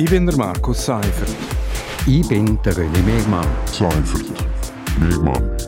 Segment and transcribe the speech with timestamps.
[0.00, 1.28] Ich bin der Markus Seifert.
[2.06, 3.46] Ich bin der René Megmann.
[3.66, 4.32] Seifert.
[4.98, 5.58] Megmann.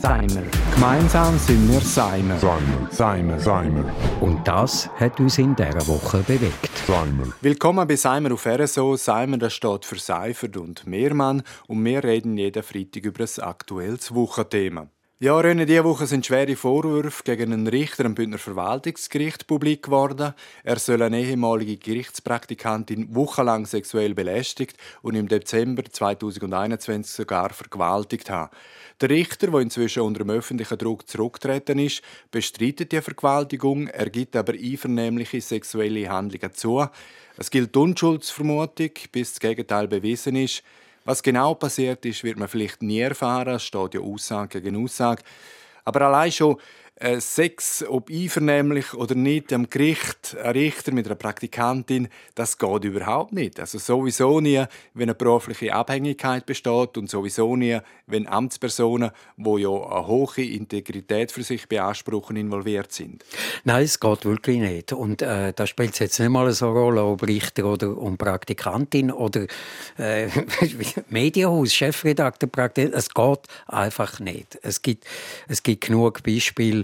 [0.00, 0.44] Seimer.
[0.72, 2.38] Gemeinsam sind wir Seimer.
[2.38, 2.88] Seimer.
[2.92, 3.40] Seimer.
[3.40, 3.84] Seimer.
[4.20, 6.70] Und das hat uns in dieser Woche bewegt.
[6.86, 7.26] Seimer.
[7.40, 8.94] Willkommen bei Seimer auf RSO.
[8.94, 14.14] Seimer das steht für Seifert und Mehrmann und wir reden jeden Freitag über ein aktuelles
[14.14, 14.86] Wochenthema.
[15.24, 20.34] Ja, René, diese Woche sind schwere Vorwürfe gegen einen Richter am Bündner Verwaltungsgericht publik geworden.
[20.64, 28.54] Er soll eine ehemalige Gerichtspraktikantin wochenlang sexuell belästigt und im Dezember 2021 sogar vergewaltigt haben.
[29.00, 34.36] Der Richter, der inzwischen unter dem öffentlichen Druck zurückgetreten ist, bestreitet die Vergewaltigung, er gibt
[34.36, 36.86] aber einvernehmliche sexuelle Handlungen zu.
[37.38, 40.62] Es gilt Unschuldsvermutung, bis das Gegenteil bewiesen ist.
[41.04, 43.56] Was genau passiert ist, wird man vielleicht nie erfahren.
[43.56, 45.22] Es steht ja Aussage gegen Aussage.
[45.84, 46.56] Aber allein schon
[46.96, 52.84] äh, Sex, ob einvernehmlich oder nicht, am Gericht, ein Richter mit einer Praktikantin, das geht
[52.84, 53.58] überhaupt nicht.
[53.58, 59.70] Also sowieso nie, wenn eine berufliche Abhängigkeit besteht und sowieso nie, wenn Amtspersonen, die ja
[59.70, 63.24] eine hohe Integrität für sich beanspruchen, involviert sind.
[63.64, 64.92] Nein, es geht wirklich nicht.
[64.92, 68.16] Und äh, da spielt es jetzt nicht mal so eine Rolle, ob Richter oder um
[68.16, 69.46] Praktikantin oder
[69.98, 70.28] äh,
[71.08, 72.98] Medienhaus, Chefredakteur, Praktikantin.
[72.98, 74.58] Es geht einfach nicht.
[74.62, 75.04] Es gibt,
[75.48, 76.83] es gibt genug Beispiele,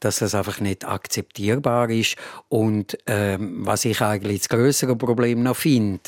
[0.00, 2.16] dass das einfach nicht akzeptierbar ist.
[2.48, 6.00] Und ähm, was ich eigentlich das größere Problem noch finde,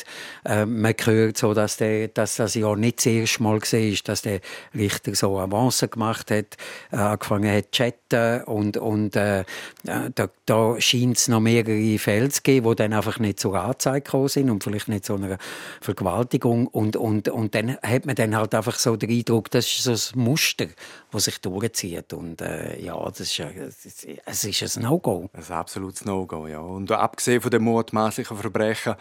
[0.44, 4.08] äh, man hört so, dass, der, dass das ja nicht das erste Mal gesehen ist,
[4.08, 4.40] dass der
[4.74, 6.56] Richter so Avancen gemacht hat,
[6.92, 9.44] äh, angefangen hat zu chatten und, und äh,
[9.84, 14.02] da, da scheint es noch mehrere Fälle zu geben, die dann einfach nicht zur Anzeige
[14.02, 15.38] gekommen sind und vielleicht nicht zu einer
[15.80, 19.84] Vergewaltigung und, und, und dann hat man dann halt einfach so den Eindruck, das ist
[19.84, 20.66] so ein Muster,
[21.10, 23.42] das sich durchzieht und äh, ja, das ist,
[23.84, 25.30] es ist ein No-Go.
[25.32, 26.60] Ein absolutes No-Go, ja.
[26.60, 28.94] Und abgesehen von den mutmaßlichen Verbrechen,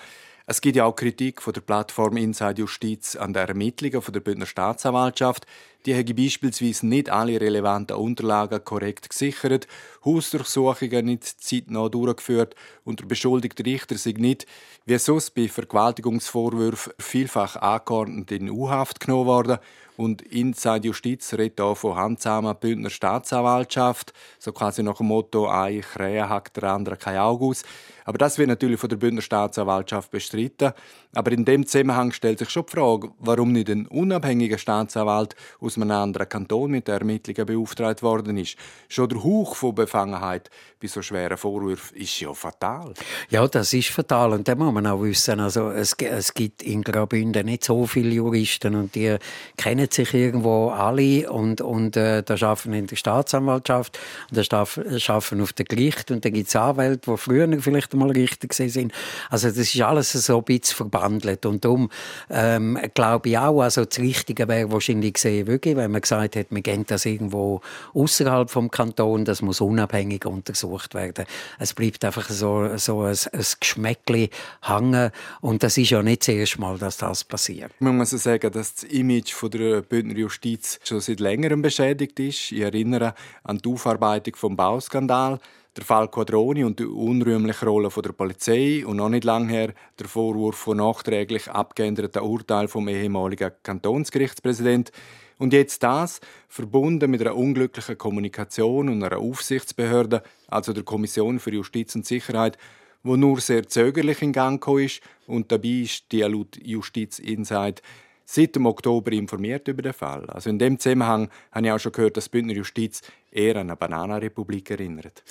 [0.46, 4.22] es gibt ja auch Kritik von der Plattform Inside Justiz an den Ermittlungen von der
[4.22, 5.46] Bündner Staatsanwaltschaft.
[5.86, 9.67] Die haben beispielsweise nicht alle relevanten Unterlagen korrekt gesichert,
[10.04, 14.45] Hausdurchsuchungen nicht zeitnah durchgeführt und der beschuldigte Richter sich nicht,
[14.86, 19.60] wie sonst bei Vergewaltigungsvorwürfen vielfach angeordnet in U-Haft genommen worden
[20.00, 25.82] und Inside Justiz redet auch von handsamer Bündner Staatsanwaltschaft, so quasi nach dem Motto «Ein
[25.82, 27.64] Krähe hackt der andere kein Auge aus».
[28.06, 30.72] Aber das wird natürlich von der Bündner Staatsanwaltschaft bestritten.
[31.14, 35.36] Aber in dem Zusammenhang stellt sich schon die Frage, warum nicht ein unabhängiger Staatsanwalt
[35.70, 38.56] aus einem anderen Kanton mit Ermittlungen beauftragt worden ist.
[38.88, 40.50] Schon der Hauch von Befangenheit
[40.80, 42.94] bei so schweren Vorwürfen ist ja fatal.
[43.30, 46.82] Ja, das ist fatal und da muss man auch wissen, also es, es gibt in
[46.82, 49.18] Graubünden nicht so viele Juristen und die
[49.58, 54.00] kennen sich irgendwo alle und, und äh, da arbeiten in der Staatsanwaltschaft
[54.32, 58.12] und da arbeiten auf dem Gericht und da gibt es Anwälte, die früher vielleicht mal
[58.12, 58.94] Richter sind.
[59.30, 61.90] Also das ist alles so ein bisschen verbandelt und darum
[62.30, 66.52] ähm, glaube ich auch, also das Richtige wäre wahrscheinlich gesehen, wirklich, wenn man gesagt hat,
[66.52, 67.61] man geht das irgendwo
[67.93, 71.25] außerhalb vom Kanton, das muss unabhängig untersucht werden.
[71.59, 74.30] Es bleibt einfach so, so ein, ein Geschmäckli
[74.61, 75.11] hängen
[75.42, 77.71] und das ist ja nicht das erste Mal, dass das passiert.
[77.80, 82.53] Man muss sagen, dass das Image von der Bündner Justiz schon seit längerem beschädigt ist.
[82.53, 85.39] Ich erinnere an die Aufarbeitung vom Bauskandal
[85.78, 90.08] der Fall Quadroni und die unrühmliche Rolle der Polizei und noch nicht lange her der
[90.08, 94.92] Vorwurf von nachträglich abgeänderten Urteil vom ehemaligen Kantonsgerichtspräsident.
[95.38, 96.20] Und jetzt das,
[96.50, 102.58] verbunden mit einer unglücklichen Kommunikation und einer Aufsichtsbehörde, also der Kommission für Justiz und Sicherheit,
[103.04, 107.82] wo nur sehr zögerlich in Gang gekommen ist und dabei ist die laut Justiz Insight
[108.26, 110.30] seit dem Oktober informiert über den Fall.
[110.30, 113.02] Also in dem Zusammenhang habe ich auch schon gehört, dass Bündner Justiz
[113.32, 115.23] eher an eine Bananenrepublik erinnert.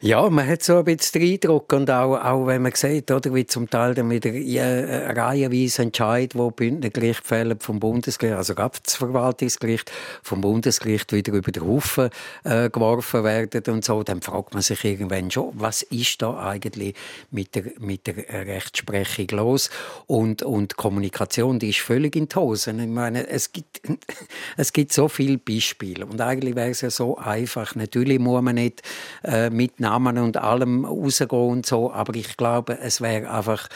[0.00, 3.34] Ja, man hat so ein bisschen den Eindruck und auch, auch wenn man sieht, oder,
[3.34, 8.78] wie zum Teil dann wieder äh, reihenweise Entscheid, wo Bündnergericht fällen vom Bundesgericht, also gerade
[8.84, 9.90] das Verwaltungsgericht,
[10.22, 12.10] vom Bundesgericht wieder über den Haufen
[12.44, 16.94] äh, geworfen werden und so, dann fragt man sich irgendwann schon, was ist da eigentlich
[17.30, 18.16] mit der, mit der
[18.46, 19.70] Rechtsprechung los?
[20.06, 22.70] Und, und die Kommunikation, die ist völlig in die Hose.
[22.70, 23.80] Ich meine, es gibt,
[24.56, 27.74] es gibt so viele Beispiele und eigentlich wäre es ja so einfach.
[27.74, 28.82] Natürlich muss man nicht
[29.24, 33.68] äh, mit Namen und allem rausgehen und so, aber ich glaube, es wäre einfach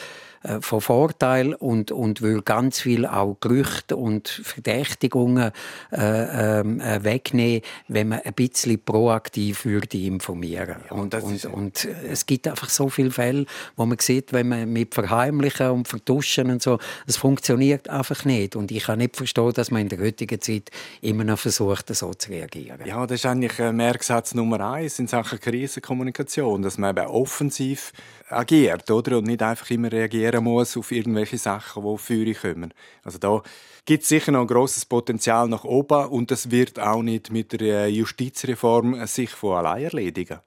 [0.45, 5.51] äh, von Vorteil und, und will ganz viel auch Gerüchte und Verdächtigungen
[5.91, 10.77] äh, ähm, äh, wegnehmen, wenn man ein bisschen proaktiv würde informieren.
[10.89, 13.45] Ja, und, und, und, es gibt einfach so viele Fälle,
[13.75, 18.55] wo man sieht, wenn man mit Verheimlichen und Vertuschen und so, es funktioniert einfach nicht.
[18.55, 20.69] Und ich kann nicht verstehen, dass man in der heutigen Zeit
[21.01, 22.79] immer noch versucht, so zu reagieren.
[22.85, 27.91] Ja, das ist eigentlich Merksatz Nummer eins in Sachen Krisenkommunikation, dass man eben offensiv
[28.29, 29.17] agiert, oder?
[29.17, 32.73] Und nicht einfach immer reagiert reagieren muss auf irgendwelche Sachen, die für ihn kommen.
[33.03, 33.41] Also da
[33.85, 37.59] gibt es sicher noch ein grosses Potenzial nach oben und das wird auch nicht mit
[37.59, 40.39] der Justizreform sich von allein erledigen.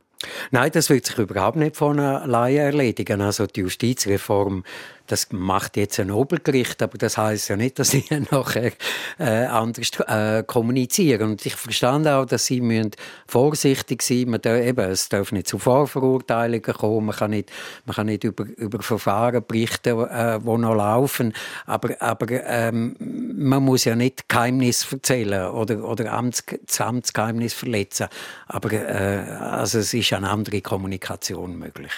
[0.51, 3.21] Nein, das wird sich überhaupt nicht von allein erledigen.
[3.21, 4.65] Also die Justizreform
[5.09, 8.73] das macht jetzt ein Obergericht, aber das heißt ja nicht, dass sie nachher
[9.19, 11.31] äh, anders äh, kommunizieren.
[11.31, 12.93] Und ich verstand auch, dass sie müssen
[13.27, 14.63] vorsichtig sein müssen.
[14.63, 17.07] eben, Es darf nicht zu Vorverurteilungen kommen.
[17.07, 17.51] Man kann nicht,
[17.87, 21.33] man kann nicht über, über Verfahren berichten, äh, die noch laufen.
[21.67, 28.09] Aber, aber ähm, man muss ja nicht Geheimnis erzählen oder, oder Amts, das Amtsgeheimnis verletzen.
[28.47, 31.93] Aber äh, also es ist eine andere Kommunikation möglich.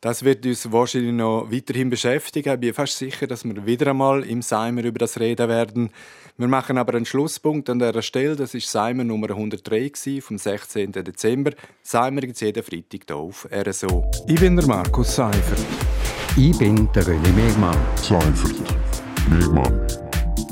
[0.00, 2.52] Das wird uns wahrscheinlich noch weiterhin beschäftigen.
[2.52, 5.90] Ich bin fast sicher, dass wir wieder einmal im Seimer über das reden werden.
[6.36, 8.36] Wir machen aber einen Schlusspunkt an dieser Stelle.
[8.36, 10.92] Das ist Seimer Nummer 103 vom 16.
[10.92, 11.52] Dezember.
[11.82, 14.04] Seimer gibt es jeden Freitag hier auf RSO.
[14.26, 15.64] Ich bin der Markus Seifert.
[16.36, 17.78] Ich bin der René Megmann.
[17.96, 18.76] Seifert.
[19.30, 20.05] Megmann.